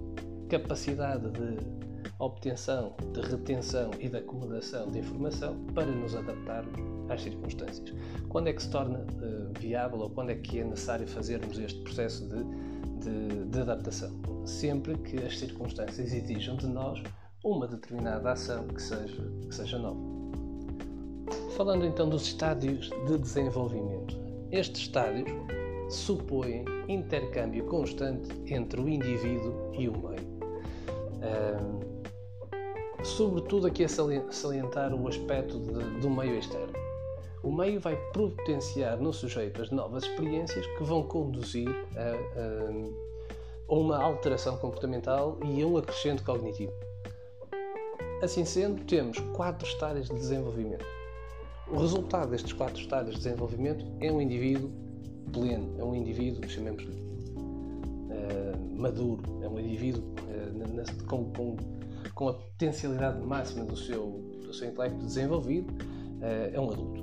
capacidade 0.49 1.29
de 1.33 1.80
obtenção, 2.21 2.95
de 3.13 3.21
retenção 3.21 3.91
e 3.99 4.09
de 4.09 4.17
acomodação 4.19 4.91
de 4.91 4.99
informação 4.99 5.57
para 5.75 5.87
nos 5.87 6.15
adaptarmos 6.15 7.11
às 7.11 7.23
circunstâncias. 7.23 7.93
Quando 8.29 8.49
é 8.49 8.53
que 8.53 8.63
se 8.63 8.71
torna 8.71 8.99
uh, 8.99 9.59
viável 9.59 10.01
ou 10.01 10.11
quando 10.11 10.31
é 10.31 10.35
que 10.35 10.61
é 10.61 10.65
necessário 10.65 11.09
fazermos 11.09 11.59
este 11.59 11.81
processo 11.81 12.29
de, 12.29 12.45
de, 13.01 13.45
de 13.47 13.61
adaptação? 13.61 14.11
Sempre 14.45 14.97
que 14.99 15.17
as 15.25 15.39
circunstâncias 15.39 16.13
exijam 16.13 16.57
de 16.57 16.67
nós 16.67 17.03
uma 17.43 17.67
determinada 17.67 18.33
ação 18.33 18.69
que 18.69 18.83
seja, 18.83 19.23
que 19.49 19.55
seja 19.55 19.79
nova. 19.79 19.99
Falando 21.57 21.85
então 21.85 22.09
dos 22.09 22.23
estádios 22.23 22.91
de 23.07 23.19
desenvolvimento, 23.19 24.17
estes 24.51 24.83
estádios 24.83 25.31
supõem 25.89 26.65
intercâmbio 26.89 27.65
constante 27.67 28.31
entre 28.47 28.81
o 28.81 28.89
indivíduo 28.89 29.73
e 29.79 29.89
o 29.89 29.93
meio. 29.93 30.31
Um, 31.21 32.00
sobretudo 33.05 33.67
aqui 33.67 33.85
a 33.85 33.89
salientar 33.89 34.95
o 34.95 35.09
aspecto 35.09 35.59
de, 35.59 36.01
do 36.01 36.11
meio 36.11 36.39
externo. 36.39 36.73
O 37.43 37.51
meio 37.51 37.81
vai 37.81 37.97
potenciar 38.13 38.99
no 38.99 39.13
sujeito 39.13 39.63
as 39.63 39.71
novas 39.71 40.05
experiências 40.05 40.67
que 40.67 40.85
vão 40.85 41.03
conduzir 41.03 41.69
a, 41.97 43.71
a, 43.71 43.75
uma 43.75 43.97
alteração 44.03 44.59
comportamental 44.59 45.39
e 45.45 45.63
a 45.63 45.67
um 45.67 45.79
acrescento 45.79 46.23
cognitivo. 46.23 46.73
Assim 48.23 48.45
sendo, 48.45 48.85
temos 48.85 49.19
quatro 49.35 49.67
estádios 49.67 50.09
de 50.09 50.15
desenvolvimento. 50.15 50.85
O 51.69 51.79
resultado 51.79 52.31
destes 52.31 52.53
quatro 52.53 52.79
estádios 52.79 53.15
de 53.15 53.23
desenvolvimento 53.23 53.87
é 54.01 54.13
um 54.13 54.21
indivíduo 54.21 54.71
pleno, 55.33 55.75
é 55.79 55.85
um 55.85 55.95
indivíduo, 55.95 56.47
chamemos-lhe, 56.49 56.91
uh, 56.91 58.79
maduro, 58.79 59.23
é 59.43 59.49
um 59.49 59.59
indivíduo 59.59 60.03
uh, 60.03 61.07
com, 61.07 61.33
com, 61.33 61.57
com, 62.21 62.29
a 62.29 62.35
potencialidade 62.35 63.19
máxima 63.27 63.65
do 63.65 63.75
seu, 63.75 64.39
do 64.43 64.53
seu 64.53 64.69
intelecto 64.69 64.99
desenvolvido, 64.99 65.73
uh, 65.73 66.55
é 66.55 66.61
um 66.61 66.71
adulto. 66.71 67.03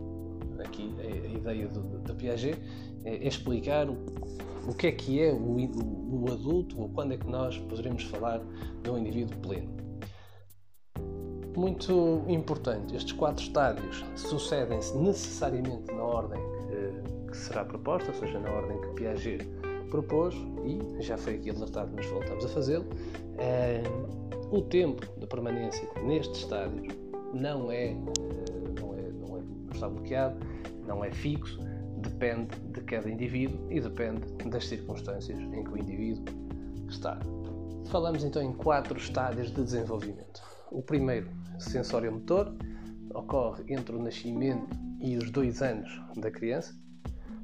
Aqui 0.63 0.95
a, 0.99 1.01
a 1.01 1.33
ideia 1.33 1.67
do, 1.67 1.81
da 1.99 2.13
Piaget 2.13 2.59
é, 3.03 3.15
é 3.15 3.27
explicar 3.27 3.89
o, 3.89 3.97
o, 4.67 4.75
que 4.75 4.85
é 4.85 4.91
que 4.91 5.19
é 5.19 5.33
o, 5.33 5.57
o, 5.57 6.23
o 6.23 6.31
adulto 6.31 6.79
ou 6.79 6.89
quando 6.89 7.13
é 7.13 7.17
que 7.17 7.27
nós 7.27 7.57
poderemos 7.57 8.03
falar 8.03 8.41
de 8.83 8.89
um 8.91 8.97
indivíduo 8.99 9.35
pleno 9.39 9.75
muito 11.55 12.23
importante. 12.27 12.95
Estes 12.95 13.13
quatro 13.13 13.43
estádios 13.43 14.05
sucedem-se 14.15 14.95
necessariamente 14.95 15.91
na 15.91 16.03
ordem 16.03 16.39
que, 16.67 17.31
que, 17.31 17.37
será 17.37 17.65
proposta, 17.65 18.11
ou 18.11 18.19
seja, 18.19 18.39
na 18.39 18.51
ordem 18.51 18.79
que 18.79 18.87
Piaget 18.89 19.43
propôs, 19.89 20.35
e 20.63 21.01
já 21.01 21.17
foi 21.17 21.35
aqui 21.35 21.49
alertado, 21.49 21.91
mas 21.95 22.05
voltamos 22.05 22.45
a 22.45 22.49
fazê-lo. 22.49 22.85
É, 23.39 23.81
o 24.51 24.61
tempo 24.61 25.05
de 25.19 25.27
permanência 25.27 25.87
nestes 26.03 26.41
estádios 26.41 26.95
não 27.33 27.71
é, 27.71 27.87
eh, 27.87 27.95
não 28.79 28.93
é, 28.93 29.01
não 29.11 29.37
é, 29.37 29.41
não 29.41 29.71
está 29.73 29.89
bloqueado, 29.89 30.37
não 30.85 31.03
é 31.03 31.11
fixo, 31.11 31.59
depende 31.97 32.57
de 32.71 32.81
cada 32.81 33.09
indivíduo 33.09 33.59
e 33.69 33.81
depende 33.81 34.25
das 34.49 34.65
circunstâncias 34.67 35.37
em 35.37 35.63
que 35.63 35.69
o 35.69 35.77
indivíduo 35.77 36.23
está. 36.87 37.19
Falamos 37.89 38.23
então 38.23 38.41
em 38.41 38.53
quatro 38.53 38.97
estádios 38.97 39.51
de 39.51 39.63
desenvolvimento. 39.63 40.41
O 40.71 40.81
primeiro, 40.81 41.29
sensório-motor, 41.59 42.53
ocorre 43.13 43.63
entre 43.67 43.95
o 43.95 44.01
nascimento 44.01 44.67
e 45.01 45.17
os 45.17 45.29
dois 45.31 45.61
anos 45.61 46.01
da 46.15 46.31
criança. 46.31 46.73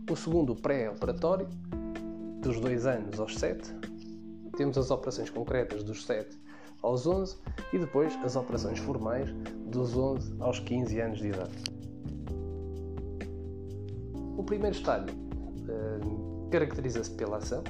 O 0.09 0.15
segundo, 0.15 0.55
pré-operatório, 0.55 1.47
dos 2.41 2.59
dois 2.59 2.85
anos 2.85 3.19
aos 3.19 3.37
sete. 3.37 3.73
Temos 4.57 4.77
as 4.77 4.91
operações 4.91 5.29
concretas 5.29 5.83
dos 5.83 6.05
7 6.05 6.42
aos 6.83 7.07
11 7.07 7.37
e 7.71 7.79
depois 7.79 8.15
as 8.23 8.35
operações 8.35 8.77
formais 8.79 9.31
dos 9.67 9.97
11 9.97 10.35
aos 10.39 10.59
15 10.59 10.99
anos 10.99 11.19
de 11.19 11.29
idade. 11.29 11.51
O 14.37 14.43
primeiro 14.43 14.75
estágio 14.75 15.15
uh, 15.15 16.49
caracteriza-se 16.51 17.11
pela 17.11 17.37
ação, 17.37 17.63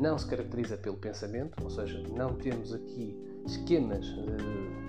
não 0.00 0.18
se 0.18 0.26
caracteriza 0.26 0.76
pelo 0.76 0.96
pensamento, 0.96 1.62
ou 1.62 1.70
seja, 1.70 2.02
não 2.16 2.34
temos 2.34 2.72
aqui 2.72 3.16
esquemas 3.46 4.08
uh, 4.08 4.84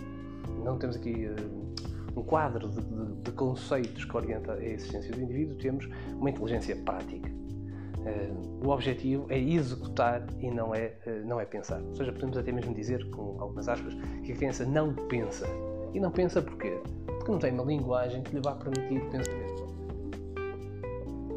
não 0.65 0.77
temos 0.79 0.95
aqui 0.95 1.27
uh, 1.27 2.19
um 2.19 2.23
quadro 2.23 2.67
de, 2.69 2.81
de, 2.81 3.21
de, 3.21 3.31
conceitos 3.33 4.03
que 4.03 4.17
orienta 4.17 4.53
a 4.53 4.65
existência 4.65 5.11
do 5.11 5.21
indivíduo, 5.21 5.55
temos 5.57 5.87
uma 6.13 6.29
inteligência 6.29 6.75
prática. 6.77 7.29
Uh, 8.05 8.67
o 8.67 8.69
objetivo 8.69 9.25
é 9.29 9.39
executar 9.39 10.25
e 10.39 10.51
não 10.51 10.75
é, 10.75 10.93
uh, 11.07 11.25
não 11.25 11.39
é 11.39 11.45
pensar. 11.45 11.81
Ou 11.81 11.95
seja, 11.95 12.11
podemos 12.11 12.37
até 12.37 12.51
mesmo 12.51 12.73
dizer, 12.73 13.09
com 13.09 13.41
algumas 13.41 13.67
aspas, 13.67 13.95
que 14.23 14.31
a 14.31 14.35
criança 14.35 14.65
não 14.65 14.93
pensa. 14.93 15.47
E 15.93 15.99
não 15.99 16.11
pensa 16.11 16.41
porquê? 16.41 16.79
Porque 17.05 17.31
não 17.31 17.39
tem 17.39 17.51
uma 17.53 17.63
linguagem 17.63 18.21
que 18.21 18.35
lhe 18.35 18.41
vá 18.41 18.53
permitir 18.53 19.01
pensamento. 19.09 19.65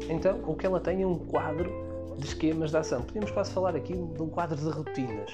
Então, 0.09 0.41
o 0.45 0.55
que 0.55 0.65
ela 0.65 0.79
tem 0.79 1.01
é 1.01 1.07
um 1.07 1.17
quadro 1.17 1.71
de 2.17 2.25
esquemas 2.25 2.71
de 2.71 2.77
ação. 2.77 3.01
Podemos 3.01 3.31
quase 3.31 3.51
falar 3.51 3.75
aqui 3.75 3.93
de 3.93 4.21
um 4.21 4.29
quadro 4.29 4.55
de 4.55 4.69
rotinas. 4.69 5.31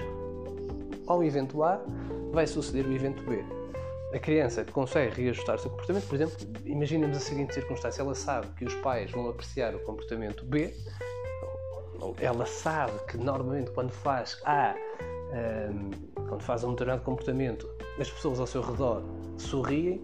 Ao 1.07 1.23
evento 1.23 1.63
A, 1.63 1.81
vai 2.31 2.47
suceder 2.47 2.85
o 2.85 2.93
evento 2.93 3.23
B 3.23 3.43
a 4.15 4.19
criança 4.19 4.63
consegue 4.63 5.21
reajustar 5.21 5.55
o 5.55 5.59
seu 5.59 5.69
comportamento, 5.69 6.07
por 6.07 6.15
exemplo, 6.15 6.37
imaginemos 6.65 7.17
a 7.17 7.19
seguinte 7.19 7.53
circunstância: 7.53 8.01
ela 8.01 8.15
sabe 8.15 8.47
que 8.55 8.63
os 8.63 8.73
pais 8.75 9.11
vão 9.11 9.29
apreciar 9.29 9.75
o 9.75 9.79
comportamento 9.79 10.45
B, 10.45 10.73
ela 12.19 12.45
sabe 12.45 12.93
que 13.07 13.17
normalmente 13.17 13.71
quando 13.71 13.91
faz 13.91 14.41
A, 14.45 14.75
um, 15.33 15.91
quando 16.27 16.41
faz 16.41 16.63
um 16.63 16.71
determinado 16.71 17.03
comportamento, 17.03 17.67
as 17.99 18.09
pessoas 18.09 18.39
ao 18.39 18.47
seu 18.47 18.61
redor 18.61 19.03
sorriem 19.37 20.01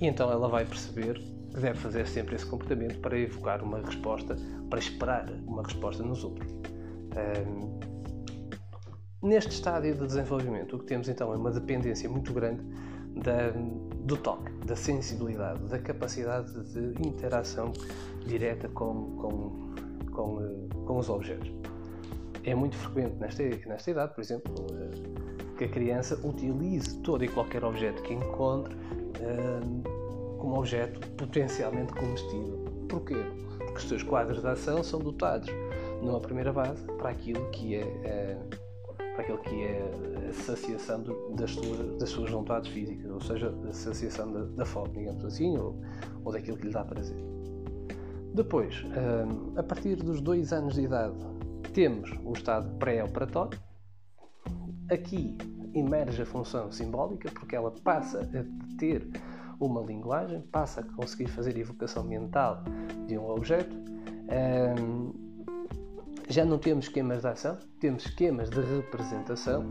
e 0.00 0.06
então 0.06 0.30
ela 0.30 0.48
vai 0.48 0.64
perceber 0.64 1.18
que 1.54 1.60
deve 1.60 1.78
fazer 1.78 2.06
sempre 2.06 2.34
esse 2.34 2.46
comportamento 2.46 2.98
para 3.00 3.16
evocar 3.18 3.62
uma 3.62 3.78
resposta, 3.80 4.36
para 4.68 4.78
esperar 4.78 5.28
uma 5.46 5.62
resposta 5.62 6.02
nos 6.02 6.24
outros. 6.24 6.50
Um, 7.12 7.78
neste 9.22 9.50
estádio 9.52 9.94
de 9.94 10.06
desenvolvimento, 10.06 10.76
o 10.76 10.78
que 10.78 10.86
temos 10.86 11.08
então 11.08 11.32
é 11.32 11.36
uma 11.36 11.50
dependência 11.50 12.08
muito 12.08 12.32
grande 12.32 12.62
da, 13.14 13.50
do 14.04 14.16
toque, 14.16 14.50
da 14.66 14.74
sensibilidade, 14.74 15.62
da 15.64 15.78
capacidade 15.78 16.52
de 16.72 17.06
interação 17.06 17.72
direta 18.26 18.68
com, 18.68 19.16
com, 19.16 19.71
com, 20.12 20.40
eh, 20.40 20.84
com 20.86 20.98
os 20.98 21.08
objetos. 21.08 21.50
É 22.44 22.54
muito 22.54 22.76
frequente 22.76 23.16
nesta, 23.16 23.42
nesta 23.66 23.90
idade, 23.90 24.14
por 24.14 24.20
exemplo, 24.20 24.54
eh, 24.72 25.58
que 25.58 25.64
a 25.64 25.68
criança 25.68 26.18
utilize 26.26 26.98
todo 27.00 27.24
e 27.24 27.28
qualquer 27.28 27.64
objeto 27.64 28.02
que 28.02 28.14
encontre 28.14 28.74
eh, 29.20 29.60
como 30.38 30.58
objeto 30.58 31.00
potencialmente 31.12 31.92
comestível. 31.92 32.64
Porquê? 32.88 33.16
Porque 33.58 33.76
os 33.76 33.88
seus 33.88 34.02
quadros 34.02 34.40
de 34.40 34.48
ação 34.48 34.82
são 34.82 35.00
dotados 35.00 35.48
numa 36.02 36.20
primeira 36.20 36.52
base 36.52 36.84
para 36.98 37.10
aquilo 37.10 37.48
que 37.50 37.76
é 37.76 38.38
para 39.14 39.22
aquilo 39.22 39.38
que 39.38 39.64
é 39.64 39.90
a 40.28 40.32
saciação 40.32 41.04
das, 41.34 41.50
suas, 41.50 41.98
das 41.98 42.08
suas 42.08 42.30
vontades 42.30 42.70
físicas, 42.70 43.10
ou 43.10 43.20
seja, 43.20 43.54
a 43.68 43.72
saciação 43.72 44.32
da, 44.32 44.44
da 44.44 44.64
fome, 44.64 44.88
digamos 44.90 45.24
assim, 45.24 45.56
ou, 45.58 45.78
ou 46.24 46.32
daquilo 46.32 46.56
que 46.56 46.66
lhe 46.66 46.72
dá 46.72 46.82
prazer. 46.82 47.31
Depois, 48.34 48.82
hum, 48.84 49.52
a 49.56 49.62
partir 49.62 49.96
dos 49.96 50.20
dois 50.20 50.52
anos 50.52 50.74
de 50.74 50.82
idade, 50.82 51.14
temos 51.72 52.10
o 52.24 52.32
estado 52.32 52.68
pré-operatório. 52.78 53.58
Aqui 54.90 55.36
emerge 55.74 56.22
a 56.22 56.26
função 56.26 56.70
simbólica, 56.70 57.30
porque 57.30 57.56
ela 57.56 57.70
passa 57.70 58.20
a 58.20 58.78
ter 58.78 59.06
uma 59.60 59.80
linguagem, 59.80 60.40
passa 60.40 60.80
a 60.80 60.84
conseguir 60.84 61.28
fazer 61.28 61.56
evocação 61.56 62.04
mental 62.04 62.62
de 63.06 63.16
um 63.16 63.28
objeto. 63.30 63.76
Um, 64.78 65.12
já 66.28 66.44
não 66.44 66.58
temos 66.58 66.86
esquemas 66.86 67.20
de 67.22 67.28
ação, 67.28 67.58
temos 67.78 68.06
esquemas 68.06 68.48
de 68.48 68.60
representação 68.60 69.64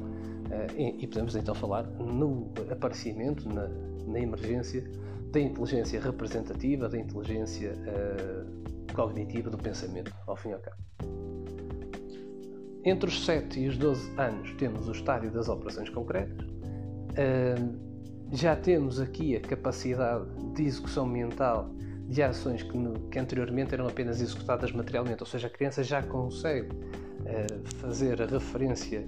e, 0.75 1.03
e, 1.03 1.07
podemos 1.07 1.35
então 1.35 1.55
falar 1.55 1.83
no 1.83 2.51
aparecimento, 2.69 3.47
na, 3.47 3.67
na, 4.07 4.19
emergência 4.19 4.83
da 5.31 5.39
inteligência 5.39 5.99
representativa, 5.99 6.89
da 6.89 6.97
inteligência 6.97 7.73
uh, 7.73 8.93
cognitiva 8.93 9.49
do 9.49 9.57
pensamento, 9.57 10.13
ao 10.27 10.35
fim 10.35 10.49
e 10.49 10.53
ao 10.53 10.59
cabo. 10.59 10.77
Entre 12.83 13.07
os 13.07 13.25
7 13.25 13.59
e 13.59 13.67
os 13.67 13.77
12 13.77 14.19
anos 14.19 14.53
temos 14.55 14.87
o 14.87 14.91
estádio 14.91 15.31
das 15.31 15.47
operações 15.47 15.89
concretas. 15.89 16.45
Uh, 16.45 17.91
já 18.31 18.55
temos 18.55 18.99
aqui 18.99 19.35
a 19.35 19.41
capacidade 19.41 20.25
de 20.53 20.63
execução 20.63 21.05
mental 21.05 21.69
de 22.07 22.21
ações 22.23 22.63
que, 22.63 22.77
no, 22.77 22.93
que, 23.09 23.19
anteriormente 23.19 23.73
eram 23.73 23.87
apenas 23.87 24.19
executadas 24.19 24.71
materialmente, 24.71 25.21
ou 25.21 25.27
seja, 25.27 25.47
a 25.47 25.49
criança 25.49 25.83
já 25.83 26.01
consegue 26.01 26.69
uh, 26.71 27.75
fazer 27.77 28.21
a 28.21 28.25
referência 28.25 29.07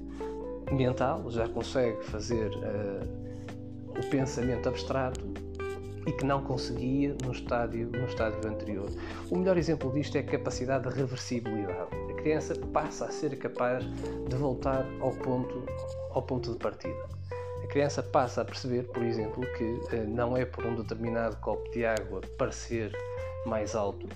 mental, 0.72 1.30
já 1.30 1.48
consegue 1.50 2.02
fazer 2.06 2.50
uh, 2.50 4.00
o 4.00 4.10
pensamento 4.10 4.70
abstrato 4.70 5.33
e 6.06 6.12
que 6.12 6.26
não 6.26 6.44
conseguia 6.44 7.16
no 7.24 7.32
estádio, 7.32 7.90
no 7.90 8.06
estádio 8.06 8.50
anterior. 8.50 8.90
O 9.30 9.38
melhor 9.38 9.58
exemplo 9.58 9.92
disto 9.92 10.16
é 10.16 10.20
a 10.20 10.24
capacidade 10.24 10.90
de 10.90 10.96
reversibilidade. 10.96 11.90
A 12.10 12.14
criança 12.16 12.56
passa 12.74 13.06
a 13.06 13.12
ser 13.12 13.38
capaz 13.38 13.84
de 13.86 14.36
voltar 14.36 14.86
ao 15.00 15.12
ponto, 15.12 15.64
ao 16.12 16.22
ponto 16.22 16.52
de 16.52 16.58
partida. 16.58 17.06
A 17.64 17.68
criança 17.68 18.04
passa 18.04 18.42
a 18.42 18.46
perceber, 18.46 18.84
por 18.84 19.04
exemplo, 19.04 19.42
que 19.58 19.96
eh, 19.96 20.06
não 20.06 20.36
é 20.36 20.46
por 20.46 20.66
um 20.66 20.76
determinado 20.76 21.36
copo 21.38 21.70
de 21.72 21.86
água 21.86 22.22
parecer 22.38 22.92
mais 23.46 23.76
alto 23.76 24.08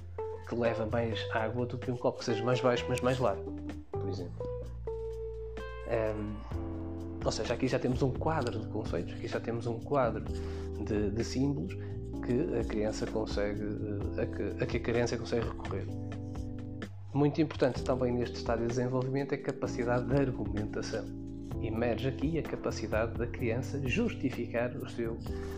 que 0.48 0.56
leva 0.56 0.86
mais 0.86 1.20
água 1.34 1.66
do 1.66 1.78
que 1.78 1.92
um 1.92 1.98
copo 1.98 2.20
que 2.20 2.26
seja 2.26 2.44
mais 2.44 2.62
baixo, 2.62 2.86
mas 2.88 3.02
mais 3.02 3.20
largo, 3.20 3.54
por 3.92 4.08
exemplo. 4.08 4.48
Um, 5.88 6.36
ou 7.24 7.32
seja, 7.32 7.54
aqui 7.54 7.68
já 7.68 7.78
temos 7.78 8.02
um 8.02 8.12
quadro 8.12 8.60
de 8.60 8.68
conceitos, 8.68 9.14
aqui 9.14 9.28
já 9.28 9.40
temos 9.40 9.68
um 9.68 9.80
quadro 9.80 10.24
de, 10.86 11.12
de 11.12 11.24
símbolos 11.24 11.74
que 12.26 12.60
a 12.60 12.64
criança 12.64 13.06
consegue, 13.08 13.62
eh, 13.62 14.22
a 14.22 14.26
que, 14.26 14.64
a 14.64 14.66
que 14.66 14.78
a 14.78 14.80
criança 14.80 15.18
consegue 15.18 15.46
recorrer. 15.46 15.88
Muito 17.14 17.42
importante 17.42 17.84
também 17.84 18.14
neste 18.14 18.36
estádio 18.36 18.68
de 18.68 18.76
desenvolvimento 18.76 19.32
é 19.34 19.36
a 19.36 19.42
capacidade 19.42 20.06
de 20.06 20.16
argumentação. 20.16 21.06
Emerge 21.62 22.10
aqui 22.10 22.38
a 22.38 22.44
capacidade 22.44 23.18
da 23.18 23.26
criança 23.26 23.82
justificar 23.88 24.76
o 24.76 24.88
seu, 24.90 25.18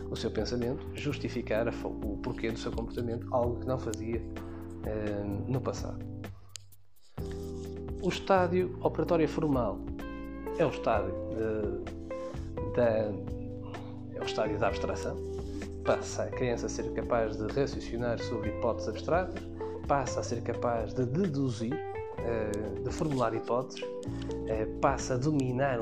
o 0.09 0.15
seu 0.15 0.31
pensamento, 0.31 0.85
justificar 0.93 1.67
a, 1.67 1.71
o 1.85 2.17
porquê 2.17 2.51
do 2.51 2.57
seu 2.57 2.71
comportamento, 2.71 3.27
algo 3.31 3.59
que 3.59 3.67
não 3.67 3.77
fazia 3.77 4.21
eh, 4.85 5.23
no 5.47 5.59
passado. 5.59 5.99
O 8.01 8.07
estádio 8.07 8.77
operatório 8.81 9.27
formal 9.27 9.79
é 10.57 10.65
o 10.65 10.69
estádio 10.69 11.13
da, 12.75 13.12
é 14.19 14.23
o 14.23 14.25
estádio 14.25 14.60
da 14.60 14.67
abstração. 14.67 15.17
Passa 15.84 16.23
a 16.23 16.27
criança 16.27 16.65
a 16.65 16.69
ser 16.69 16.91
capaz 16.93 17.38
de 17.38 17.47
raciocinar 17.53 18.19
sobre 18.19 18.49
hipóteses 18.49 18.89
abstratas, 18.89 19.41
passa 19.88 20.19
a 20.19 20.23
ser 20.23 20.41
capaz 20.41 20.93
de 20.93 21.05
deduzir, 21.05 21.73
eh, 21.73 22.82
de 22.84 22.91
formular 22.91 23.34
hipóteses, 23.34 23.82
eh, 24.47 24.67
passa 24.82 25.15
a 25.15 25.17
dominar 25.17 25.79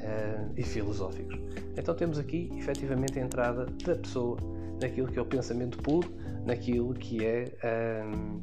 eh, 0.00 0.48
e 0.56 0.62
filosóficos. 0.62 1.38
Então 1.76 1.94
temos 1.94 2.18
aqui 2.18 2.50
efetivamente 2.56 3.18
a 3.18 3.22
entrada 3.22 3.66
da 3.84 3.94
pessoa 3.96 4.36
naquilo 4.80 5.08
que 5.08 5.18
é 5.18 5.22
o 5.22 5.26
pensamento 5.26 5.78
puro, 5.78 6.12
naquilo 6.44 6.92
que 6.94 7.24
é, 7.24 7.44
um, 8.04 8.42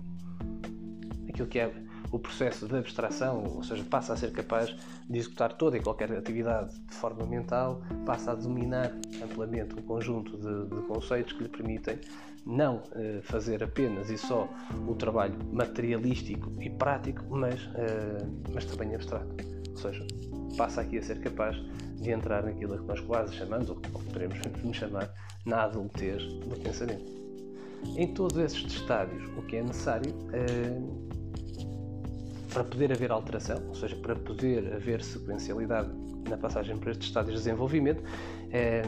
naquilo 1.25 1.47
que 1.47 1.59
é 1.59 1.71
o 2.11 2.19
processo 2.19 2.67
de 2.67 2.77
abstração, 2.77 3.43
ou 3.55 3.63
seja, 3.63 3.83
passa 3.89 4.13
a 4.13 4.17
ser 4.17 4.31
capaz 4.31 4.75
de 5.09 5.17
executar 5.17 5.53
toda 5.53 5.77
e 5.77 5.81
qualquer 5.81 6.11
atividade 6.11 6.77
de 6.87 6.93
forma 6.93 7.25
mental, 7.25 7.81
passa 8.05 8.31
a 8.31 8.35
dominar 8.35 8.91
amplamente 9.23 9.75
um 9.75 9.81
conjunto 9.81 10.37
de, 10.37 10.75
de 10.75 10.81
conceitos 10.87 11.33
que 11.33 11.43
lhe 11.43 11.49
permitem 11.49 11.99
não 12.45 12.81
eh, 12.93 13.19
fazer 13.23 13.63
apenas 13.63 14.09
e 14.09 14.17
só 14.17 14.49
o 14.87 14.95
trabalho 14.95 15.35
materialístico 15.51 16.51
e 16.59 16.69
prático, 16.69 17.23
mas, 17.29 17.69
eh, 17.75 18.25
mas 18.51 18.65
também 18.65 18.95
abstrato. 18.95 19.27
Ou 19.69 19.77
seja, 19.77 20.05
passa 20.57 20.81
aqui 20.81 20.97
a 20.97 21.03
ser 21.03 21.19
capaz 21.21 21.55
de 22.01 22.09
entrar 22.09 22.43
naquilo 22.43 22.77
que 22.79 22.85
nós 22.85 22.99
quase 23.01 23.35
chamamos, 23.35 23.69
ou 23.69 23.75
podemos 23.75 24.39
nos 24.63 24.75
chamar, 24.75 25.13
na 25.45 25.63
adultez 25.63 26.23
do 26.23 26.59
pensamento. 26.59 27.21
Em 27.95 28.13
todos 28.13 28.37
estes 28.37 28.73
estádios, 28.73 29.23
o 29.37 29.43
que 29.43 29.57
é 29.57 29.63
necessário 29.63 30.13
eh, 30.33 31.20
para 32.53 32.63
poder 32.63 32.91
haver 32.91 33.11
alteração, 33.11 33.61
ou 33.67 33.75
seja, 33.75 33.95
para 33.95 34.15
poder 34.15 34.73
haver 34.73 35.01
sequencialidade 35.03 35.89
na 36.29 36.37
passagem 36.37 36.77
por 36.77 36.89
estes 36.89 37.07
estádios 37.07 37.35
de 37.35 37.43
desenvolvimento, 37.43 38.03
é, 38.51 38.83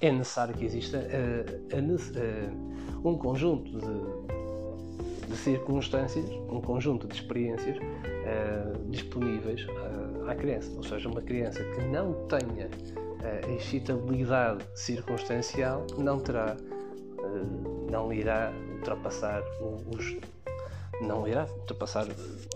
é 0.00 0.12
necessário 0.12 0.54
que 0.54 0.64
exista 0.64 0.98
uh, 0.98 1.76
uh, 1.76 3.08
um 3.08 3.16
conjunto 3.16 3.70
de, 3.70 5.26
de, 5.28 5.36
circunstâncias, 5.36 6.28
um 6.50 6.60
conjunto 6.60 7.06
de 7.06 7.14
experiências 7.14 7.76
disponíveis 8.88 9.66
à 10.28 10.34
criança. 10.34 10.70
Ou 10.76 10.82
seja, 10.82 11.08
uma 11.08 11.22
criança 11.22 11.62
que 11.62 11.82
não 11.86 12.26
tenha 12.26 12.68
a 13.44 13.50
excitabilidade 13.52 14.64
circunstancial 14.74 15.86
não 15.98 16.20
terá, 16.20 16.56
não 17.90 18.12
irá 18.12 18.52
ultrapassar 18.76 19.42
os 19.96 20.16
não 21.00 21.26
irá 21.26 21.46
ultrapassar 21.58 22.06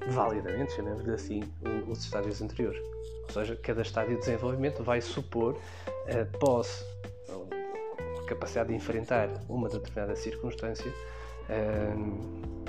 validamente, 0.08 0.72
chamemos-lhe 0.72 1.12
assim, 1.12 1.42
os 1.88 2.04
estádios 2.04 2.40
anteriores. 2.42 2.80
Ou 3.26 3.30
seja, 3.32 3.56
cada 3.56 3.82
estádio 3.82 4.14
de 4.14 4.20
desenvolvimento 4.20 4.82
vai 4.82 5.00
supor 5.00 5.58
a 5.86 6.38
posse, 6.38 6.84
a 7.28 8.26
capacidade 8.26 8.68
de 8.68 8.74
enfrentar 8.74 9.28
uma 9.48 9.68
determinada 9.68 10.14
circunstância 10.14 10.92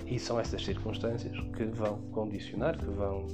e 0.05 0.19
são 0.19 0.39
essas 0.39 0.63
circunstâncias 0.63 1.37
que 1.55 1.65
vão 1.65 1.99
condicionar, 2.11 2.77
que 2.77 2.85
vão 2.85 3.27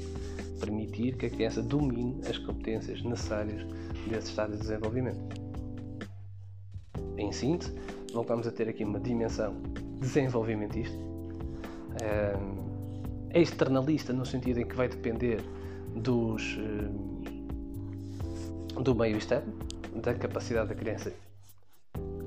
permitir 0.59 1.17
que 1.17 1.25
a 1.25 1.29
criança 1.29 1.61
domine 1.61 2.21
as 2.27 2.37
competências 2.37 3.01
necessárias 3.03 3.63
desse 4.07 4.29
estádio 4.29 4.55
de 4.55 4.61
desenvolvimento. 4.61 5.41
Em 7.17 7.31
síntese, 7.31 7.75
voltamos 8.13 8.47
a 8.47 8.51
ter 8.51 8.69
aqui 8.69 8.83
uma 8.83 8.99
dimensão 8.99 9.53
desenvolvimentista 9.99 11.10
é 11.99 13.41
externalista 13.41 14.13
no 14.13 14.25
sentido 14.25 14.59
em 14.59 14.65
que 14.65 14.75
vai 14.75 14.87
depender 14.87 15.41
dos, 15.95 16.57
do 18.81 18.95
meio 18.95 19.17
externo, 19.17 19.53
da 19.95 20.13
capacidade 20.13 20.69
da 20.69 20.75
criança 20.75 21.13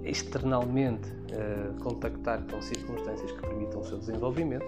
externalmente 0.05 1.09
uh, 1.09 1.75
contactar 1.83 2.43
com 2.51 2.61
circunstâncias 2.61 3.33
que 3.33 3.41
permitam 3.41 3.81
o 3.81 3.85
seu 3.85 3.99
desenvolvimento 3.99 4.67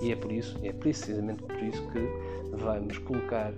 e 0.00 0.10
é 0.10 0.16
por 0.16 0.32
isso, 0.32 0.58
é 0.62 0.72
precisamente 0.72 1.42
por 1.42 1.62
isso 1.62 1.82
que 1.90 2.56
vamos 2.56 2.98
colocar 2.98 3.52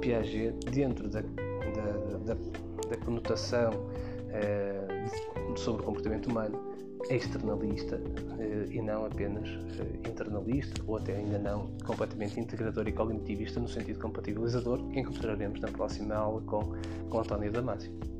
Piaget 0.00 0.58
dentro 0.70 1.08
da, 1.08 1.20
da, 1.20 2.18
da, 2.24 2.34
da 2.34 2.96
conotação 3.04 3.70
uh, 3.72 5.58
sobre 5.58 5.82
o 5.82 5.84
comportamento 5.84 6.30
humano 6.30 6.71
externalista 7.10 8.00
eh, 8.38 8.66
e 8.70 8.80
não 8.80 9.06
apenas 9.06 9.48
eh, 9.48 10.08
internalista 10.08 10.82
ou 10.86 10.96
até 10.96 11.16
ainda 11.16 11.38
não 11.38 11.70
completamente 11.84 12.38
integrador 12.38 12.86
e 12.88 12.92
cognitivista 12.92 13.60
no 13.60 13.68
sentido 13.68 13.98
compatibilizador 13.98 14.82
que 14.88 15.00
encontraremos 15.00 15.60
na 15.60 15.68
próxima 15.68 16.14
aula 16.14 16.40
com, 16.42 16.72
com 17.08 17.18
António 17.18 17.50
Damasio. 17.50 18.11